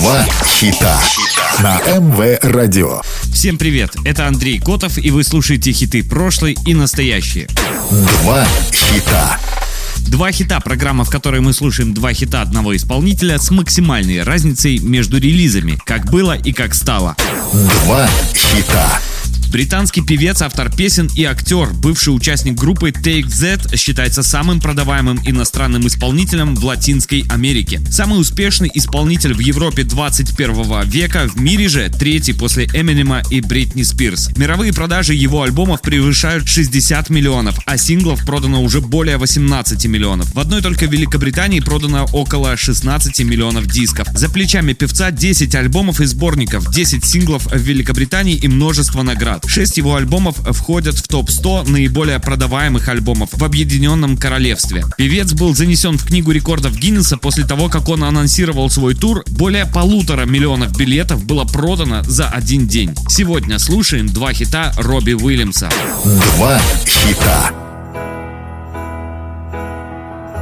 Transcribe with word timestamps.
Два 0.00 0.24
хита 0.46 0.98
на 1.58 1.78
МВ 1.98 2.38
Радио. 2.40 3.02
Всем 3.34 3.58
привет, 3.58 3.90
это 4.06 4.26
Андрей 4.26 4.58
Котов, 4.58 4.96
и 4.96 5.10
вы 5.10 5.22
слушаете 5.24 5.72
хиты 5.72 6.02
прошлой 6.02 6.56
и 6.64 6.72
настоящие. 6.72 7.48
Два 7.90 8.46
хита. 8.72 9.38
Два 10.08 10.32
хита– 10.32 10.58
программа, 10.64 11.04
в 11.04 11.10
которой 11.10 11.42
мы 11.42 11.52
слушаем 11.52 11.92
два 11.92 12.14
хита 12.14 12.40
одного 12.40 12.74
исполнителя 12.74 13.38
с 13.38 13.50
максимальной 13.50 14.22
разницей 14.22 14.78
между 14.78 15.18
релизами, 15.18 15.78
как 15.84 16.10
было 16.10 16.32
и 16.32 16.54
как 16.54 16.74
стало. 16.74 17.14
Два 17.84 18.08
хита. 18.34 18.98
Британский 19.50 20.02
певец, 20.02 20.42
автор 20.42 20.70
песен 20.74 21.10
и 21.16 21.24
актер, 21.24 21.70
бывший 21.72 22.10
участник 22.10 22.54
группы 22.54 22.90
Take 22.90 23.28
Z, 23.28 23.76
считается 23.76 24.22
самым 24.22 24.60
продаваемым 24.60 25.20
иностранным 25.26 25.88
исполнителем 25.88 26.54
в 26.54 26.64
Латинской 26.64 27.24
Америке. 27.28 27.80
Самый 27.90 28.20
успешный 28.20 28.70
исполнитель 28.72 29.34
в 29.34 29.40
Европе 29.40 29.82
21 29.82 30.88
века, 30.88 31.26
в 31.26 31.40
мире 31.40 31.68
же 31.68 31.88
третий 31.88 32.32
после 32.32 32.66
Эминема 32.66 33.22
и 33.30 33.40
Бритни 33.40 33.82
Спирс. 33.82 34.30
Мировые 34.36 34.72
продажи 34.72 35.14
его 35.14 35.42
альбомов 35.42 35.82
превышают 35.82 36.48
60 36.48 37.10
миллионов, 37.10 37.58
а 37.66 37.76
синглов 37.76 38.24
продано 38.24 38.62
уже 38.62 38.80
более 38.80 39.16
18 39.16 39.84
миллионов. 39.86 40.32
В 40.32 40.38
одной 40.38 40.62
только 40.62 40.86
Великобритании 40.86 41.58
продано 41.58 42.06
около 42.12 42.56
16 42.56 43.18
миллионов 43.20 43.66
дисков. 43.66 44.06
За 44.14 44.28
плечами 44.28 44.74
певца 44.74 45.10
10 45.10 45.56
альбомов 45.56 46.00
и 46.00 46.04
сборников, 46.04 46.70
10 46.70 47.04
синглов 47.04 47.46
в 47.46 47.56
Великобритании 47.56 48.36
и 48.36 48.46
множество 48.46 49.02
наград. 49.02 49.39
Шесть 49.46 49.76
его 49.76 49.96
альбомов 49.96 50.36
входят 50.36 50.96
в 50.96 51.08
топ-100 51.08 51.68
наиболее 51.68 52.18
продаваемых 52.18 52.88
альбомов 52.88 53.30
в 53.32 53.44
Объединенном 53.44 54.16
Королевстве. 54.16 54.84
Певец 54.96 55.32
был 55.32 55.54
занесен 55.54 55.98
в 55.98 56.06
Книгу 56.06 56.30
рекордов 56.30 56.76
Гиннесса 56.76 57.16
после 57.16 57.44
того, 57.44 57.68
как 57.68 57.88
он 57.88 58.04
анонсировал 58.04 58.70
свой 58.70 58.94
тур. 58.94 59.24
Более 59.28 59.66
полутора 59.66 60.24
миллионов 60.26 60.76
билетов 60.76 61.24
было 61.24 61.44
продано 61.44 62.02
за 62.02 62.28
один 62.28 62.66
день. 62.66 62.94
Сегодня 63.08 63.58
слушаем 63.58 64.06
два 64.08 64.32
хита 64.32 64.72
Робби 64.76 65.12
Уильямса. 65.12 65.70
Два 66.04 66.60
хита. 66.86 67.69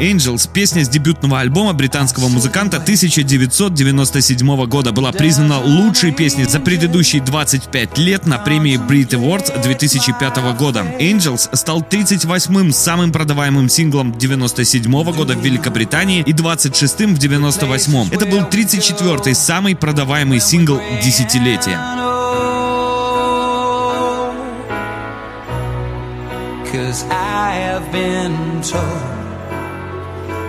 Angels, 0.00 0.48
песня 0.52 0.84
с 0.84 0.88
дебютного 0.88 1.40
альбома 1.40 1.72
британского 1.72 2.28
музыканта 2.28 2.76
1997 2.76 4.66
года, 4.66 4.92
была 4.92 5.10
признана 5.10 5.58
лучшей 5.58 6.12
песней 6.12 6.44
за 6.44 6.60
предыдущие 6.60 7.20
25 7.20 7.98
лет 7.98 8.24
на 8.24 8.38
премии 8.38 8.78
Brit 8.78 9.10
Awards 9.10 9.60
2005 9.60 10.36
года. 10.56 10.86
Angels 11.00 11.54
стал 11.56 11.80
38-м 11.80 12.70
самым 12.72 13.10
продаваемым 13.10 13.68
синглом 13.68 14.16
97 14.16 15.12
года 15.12 15.34
в 15.34 15.44
Великобритании 15.44 16.22
и 16.24 16.32
26-м 16.32 17.16
в 17.16 17.18
98-м. 17.18 18.08
Это 18.12 18.26
был 18.26 18.42
34-й 18.42 19.34
самый 19.34 19.74
продаваемый 19.74 20.38
сингл 20.40 20.80
десятилетия. 21.02 21.78
Cause 26.70 27.04
I 27.10 27.56
have 27.56 27.90
been 27.90 28.62
told 28.62 29.27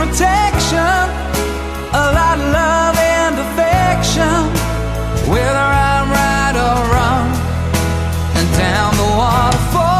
protection, 0.00 1.04
a 1.92 2.04
lot 2.18 2.36
of 2.40 2.48
love 2.60 2.96
and 2.96 3.34
affection, 3.46 4.38
whether 5.28 5.66
I'm 5.92 6.08
right 6.20 6.56
or 6.68 6.78
wrong, 6.92 7.28
and 8.38 8.46
down 8.56 8.90
the 9.02 9.10
waterfall, 9.20 9.92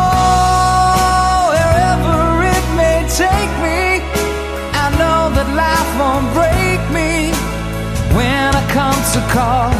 wherever 1.53 2.17
it 2.57 2.67
may 2.81 2.99
take 3.23 3.53
me, 3.67 4.01
I 4.85 4.87
know 5.01 5.21
that 5.37 5.49
life 5.65 5.91
won't 6.01 6.29
break 6.39 6.81
me 6.99 7.13
when 8.17 8.49
I 8.61 8.63
come 8.79 9.01
to 9.17 9.21
call. 9.37 9.71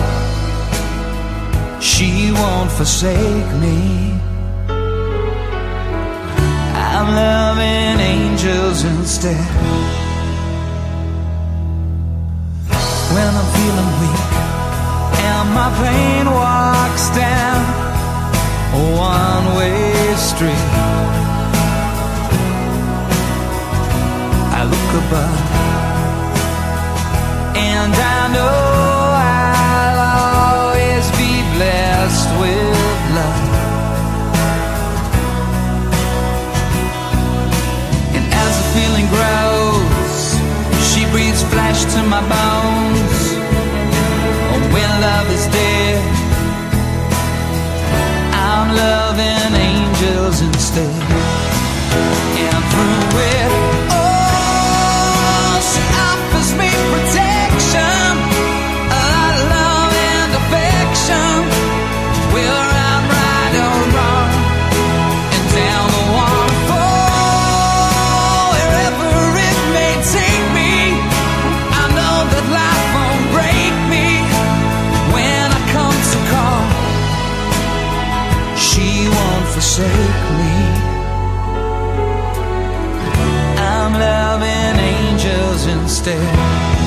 She 1.81 2.11
won't 2.33 2.71
forsake 2.71 3.51
me. 3.65 3.79
I'm 6.93 7.09
loving 7.25 7.99
angels 8.15 8.85
instead. 8.85 10.10
When 13.15 13.27
I'm 13.41 13.49
feeling 13.59 13.91
weak 14.01 14.33
and 15.27 15.47
my 15.59 15.69
pain 15.83 16.27
walks 16.31 17.07
down 17.11 17.61
a 18.79 18.83
one 19.13 19.47
way 19.57 20.15
street, 20.15 20.67
I 24.59 24.63
look 24.73 24.91
above 25.03 25.41
and 27.57 27.93
I 27.95 28.33
know 28.35 28.60
Stay. 85.91 86.80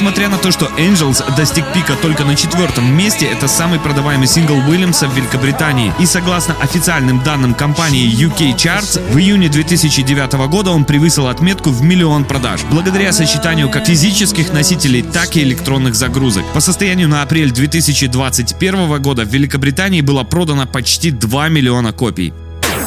Несмотря 0.00 0.30
на 0.30 0.38
то, 0.38 0.50
что 0.50 0.64
Angels 0.78 1.22
достиг 1.36 1.62
пика 1.74 1.94
только 1.94 2.24
на 2.24 2.34
четвертом 2.34 2.90
месте, 2.96 3.26
это 3.26 3.46
самый 3.48 3.78
продаваемый 3.78 4.26
сингл 4.28 4.54
Уильямса 4.54 5.06
в 5.06 5.14
Великобритании. 5.14 5.92
И 6.00 6.06
согласно 6.06 6.54
официальным 6.54 7.22
данным 7.22 7.52
компании 7.52 8.10
UK 8.10 8.56
Charts, 8.56 8.98
в 9.12 9.18
июне 9.18 9.50
2009 9.50 10.48
года 10.48 10.70
он 10.70 10.86
превысил 10.86 11.26
отметку 11.26 11.68
в 11.68 11.82
миллион 11.82 12.24
продаж, 12.24 12.62
благодаря 12.70 13.12
сочетанию 13.12 13.68
как 13.68 13.88
физических 13.88 14.54
носителей, 14.54 15.02
так 15.02 15.36
и 15.36 15.42
электронных 15.42 15.94
загрузок. 15.94 16.46
По 16.54 16.60
состоянию 16.60 17.06
на 17.06 17.20
апрель 17.20 17.50
2021 17.50 19.02
года 19.02 19.26
в 19.26 19.28
Великобритании 19.28 20.00
было 20.00 20.22
продано 20.24 20.64
почти 20.66 21.10
2 21.10 21.50
миллиона 21.50 21.92
копий. 21.92 22.32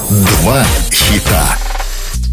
Два 0.09 0.65
хита. 0.89 1.72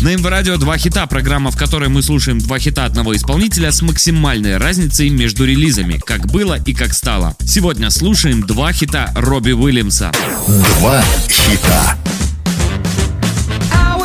На 0.00 0.14
МВ 0.14 0.25
Радио 0.25 0.56
два 0.56 0.79
хита, 0.79 1.06
программа, 1.06 1.50
в 1.50 1.58
которой 1.58 1.91
мы 1.91 2.02
слушаем 2.02 2.38
два 2.38 2.58
хита 2.58 2.87
одного 2.87 3.14
исполнителя 3.14 3.70
с 3.70 3.82
максимальной 3.82 4.56
разницей 4.56 5.11
между 5.11 5.44
релизами, 5.44 6.00
как 6.02 6.26
было 6.26 6.58
и 6.58 6.73
как 6.73 6.94
стало. 6.94 7.37
Сегодня 7.44 7.91
слушаем 7.91 8.47
два 8.47 8.73
хита 8.73 9.12
Робби 9.14 9.52
Уильямса. 9.52 10.11
Два 10.47 11.05
хита. 11.29 11.99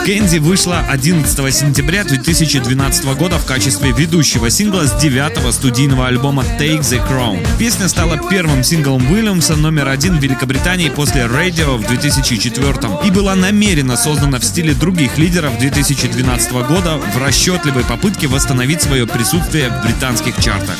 Кэнди 0.06 0.38
вышла 0.38 0.86
11 0.88 1.36
сентября 1.52 2.04
2012 2.04 3.06
года 3.18 3.40
в 3.40 3.46
качестве 3.48 3.92
ведущего 3.92 4.52
сингла 4.52 4.86
с 4.86 4.94
девятого 5.02 5.50
студийного 5.50 6.06
альбома 6.06 6.44
Take 6.60 6.82
the 6.82 7.02
Crown. 7.10 7.44
Песня 7.58 7.88
стала 7.88 8.20
первым 8.30 8.64
синглом 8.64 9.12
Уильямса 9.12 9.56
номер 9.56 9.88
один 9.88 10.20
в 10.20 10.22
Великобритании 10.22 10.90
после 10.90 11.22
Radio 11.22 11.78
в 11.78 11.88
2004 11.88 12.74
и 13.04 13.10
была 13.10 13.34
намеренно 13.34 13.98
создана 13.98 14.38
в 14.38 14.46
стиле 14.46 14.76
других 14.76 15.18
лидеров 15.18 15.58
2012 15.58 16.52
года 16.52 16.98
в 16.98 17.18
расчетливой 17.18 17.84
попытке 17.84 18.28
восстановить 18.28 18.84
свое 18.84 19.08
присутствие 19.08 19.70
в 19.72 19.84
британских 19.84 20.40
чартах. 20.40 20.78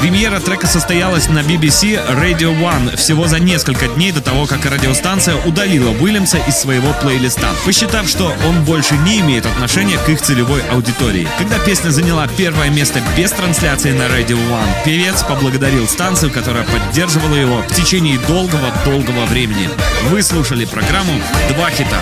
Премьера 0.00 0.38
трека 0.38 0.68
состоялась 0.68 1.28
на 1.28 1.40
BBC 1.40 2.00
Radio 2.14 2.56
One 2.56 2.96
всего 2.96 3.26
за 3.26 3.40
несколько 3.40 3.88
дней 3.88 4.12
до 4.12 4.20
того, 4.20 4.46
как 4.46 4.64
радиостанция 4.64 5.34
удалила 5.44 5.90
Уильямса 5.90 6.38
из 6.38 6.56
своего 6.56 6.92
плейлиста, 7.02 7.48
посчитав, 7.66 8.08
что 8.08 8.32
он 8.46 8.64
больше 8.64 8.96
не 8.98 9.18
имеет 9.18 9.44
отношения 9.44 9.98
к 9.98 10.08
их 10.08 10.22
целевой 10.22 10.62
аудитории. 10.70 11.28
Когда 11.38 11.58
песня 11.58 11.90
заняла 11.90 12.28
первое 12.28 12.70
место 12.70 13.02
без 13.16 13.32
трансляции 13.32 13.90
на 13.90 14.04
Radio 14.04 14.38
One, 14.50 14.84
певец 14.84 15.24
поблагодарил 15.24 15.88
станцию, 15.88 16.30
которая 16.30 16.64
поддерживала 16.64 17.34
его 17.34 17.62
в 17.62 17.74
течение 17.74 18.18
долгого-долгого 18.20 19.26
времени. 19.26 19.68
Вы 20.10 20.22
слушали 20.22 20.64
программу 20.64 21.20
«Два 21.54 21.70
хита». 21.70 21.98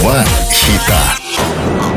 Два 0.00 0.24
хита. 0.50 1.87